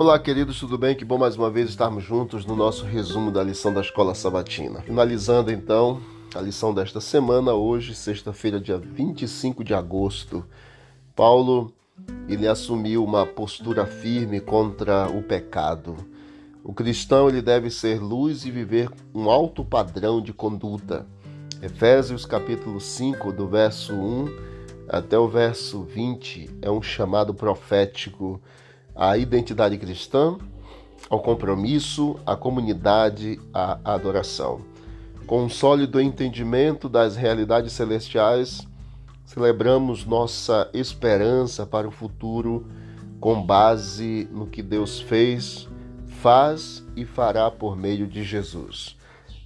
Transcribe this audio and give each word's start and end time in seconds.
Olá, 0.00 0.16
queridos, 0.16 0.60
tudo 0.60 0.78
bem? 0.78 0.94
Que 0.94 1.04
bom 1.04 1.18
mais 1.18 1.36
uma 1.36 1.50
vez 1.50 1.70
estarmos 1.70 2.04
juntos 2.04 2.46
no 2.46 2.54
nosso 2.54 2.84
resumo 2.84 3.32
da 3.32 3.42
lição 3.42 3.74
da 3.74 3.80
Escola 3.80 4.14
Sabatina. 4.14 4.80
Finalizando 4.82 5.50
então 5.50 6.00
a 6.36 6.40
lição 6.40 6.72
desta 6.72 7.00
semana, 7.00 7.52
hoje, 7.52 7.96
sexta-feira, 7.96 8.60
dia 8.60 8.78
25 8.78 9.64
de 9.64 9.74
agosto. 9.74 10.46
Paulo, 11.16 11.72
ele 12.28 12.46
assumiu 12.46 13.04
uma 13.04 13.26
postura 13.26 13.86
firme 13.86 14.40
contra 14.40 15.08
o 15.10 15.20
pecado. 15.20 15.96
O 16.62 16.72
cristão 16.72 17.28
ele 17.28 17.42
deve 17.42 17.68
ser 17.68 18.00
luz 18.00 18.44
e 18.44 18.52
viver 18.52 18.88
um 19.12 19.28
alto 19.28 19.64
padrão 19.64 20.22
de 20.22 20.32
conduta. 20.32 21.08
Efésios 21.60 22.24
capítulo 22.24 22.80
5, 22.80 23.32
do 23.32 23.48
verso 23.48 23.94
1 23.94 24.28
até 24.88 25.18
o 25.18 25.26
verso 25.26 25.82
20, 25.82 26.58
é 26.62 26.70
um 26.70 26.80
chamado 26.80 27.34
profético 27.34 28.40
à 28.98 29.16
identidade 29.16 29.78
cristã, 29.78 30.36
ao 31.08 31.20
compromisso, 31.20 32.16
à 32.26 32.34
comunidade, 32.34 33.40
à 33.54 33.78
adoração. 33.94 34.60
Com 35.24 35.44
um 35.44 35.48
sólido 35.48 36.00
entendimento 36.00 36.88
das 36.88 37.14
realidades 37.14 37.72
celestiais, 37.72 38.66
celebramos 39.24 40.04
nossa 40.04 40.68
esperança 40.74 41.64
para 41.64 41.86
o 41.86 41.92
futuro 41.92 42.66
com 43.20 43.40
base 43.40 44.28
no 44.32 44.46
que 44.46 44.62
Deus 44.62 45.00
fez, 45.00 45.68
faz 46.20 46.84
e 46.96 47.04
fará 47.04 47.50
por 47.50 47.76
meio 47.76 48.06
de 48.06 48.24
Jesus. 48.24 48.96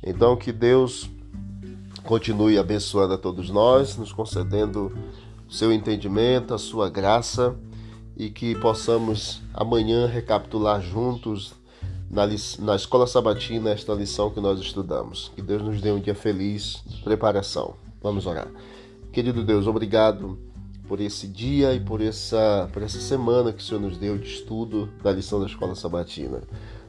Então, 0.03 0.35
que 0.35 0.51
Deus 0.51 1.11
continue 2.05 2.59
abençoando 2.59 3.15
a 3.15 3.19
todos 3.19 3.51
nós, 3.51 3.97
nos 3.97 4.13
concedendo 4.13 4.97
seu 5.49 5.73
entendimento, 5.73 6.55
a 6.55 6.59
sua 6.59 6.89
graça 6.89 7.55
e 8.17 8.31
que 8.31 8.55
possamos 8.57 9.43
amanhã 9.55 10.07
recapitular 10.07 10.81
juntos 10.81 11.55
na, 12.11 12.27
na 12.59 12.77
escola 12.77 13.07
sabatina 13.07 13.71
esta 13.71 13.95
lição 13.95 14.31
que 14.31 14.41
nós 14.41 14.61
estudamos. 14.61 15.33
Que 15.35 15.41
Deus 15.41 15.63
nos 15.63 15.81
dê 15.81 15.91
um 15.91 16.01
dia 16.01 16.15
feliz 16.15 16.83
de 16.87 17.03
preparação. 17.03 17.75
Vamos 18.03 18.27
orar. 18.27 18.49
Querido 19.13 19.43
Deus, 19.43 19.67
obrigado 19.67 20.39
por 20.87 21.01
esse 21.01 21.27
dia 21.27 21.73
e 21.73 21.81
por 21.81 22.03
essa, 22.03 22.69
por 22.73 22.83
essa 22.83 23.01
semana 23.01 23.53
que 23.53 23.63
o 23.63 23.65
Senhor 23.65 23.81
nos 23.81 23.97
deu 23.97 24.19
de 24.19 24.29
estudo 24.29 24.91
da 25.03 25.11
lição 25.11 25.41
da 25.41 25.47
escola 25.47 25.75
sabatina. 25.75 26.43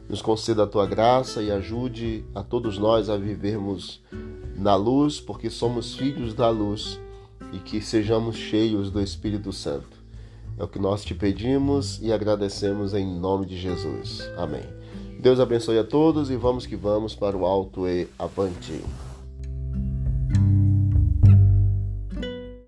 Nos 0.09 0.21
conceda 0.21 0.63
a 0.63 0.67
tua 0.67 0.85
graça 0.85 1.41
e 1.41 1.49
ajude 1.49 2.25
a 2.35 2.44
todos 2.44 2.77
nós 2.77 3.09
a 3.09 3.16
vivermos 3.16 4.01
na 4.57 4.75
luz, 4.75 5.21
porque 5.21 5.49
somos 5.49 5.95
filhos 5.95 6.33
da 6.33 6.49
luz 6.49 6.99
e 7.53 7.59
que 7.59 7.81
sejamos 7.81 8.35
cheios 8.35 8.91
do 8.91 8.99
Espírito 8.99 9.53
Santo. 9.53 10.03
É 10.58 10.64
o 10.64 10.68
que 10.68 10.80
nós 10.80 11.04
te 11.04 11.16
pedimos 11.16 12.00
e 12.02 12.12
agradecemos 12.14 12.94
em 12.94 13.06
nome 13.06 13.46
de 13.46 13.58
Jesus. 13.58 14.22
Amém. 14.38 14.64
Deus 15.20 15.40
abençoe 15.40 15.80
a 15.80 15.84
todos 15.84 16.30
e 16.30 16.36
vamos 16.36 16.66
que 16.66 16.76
vamos 16.76 17.16
para 17.16 17.36
o 17.36 17.46
alto 17.46 17.88
e 17.88 18.08
avante. 18.20 18.81